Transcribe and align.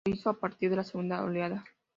Lo 0.07 0.15
hizo 0.15 0.31
a 0.31 0.39
partir 0.39 0.71
de 0.71 0.77
la 0.77 0.83
segunda 0.83 1.21
oleada. 1.23 1.63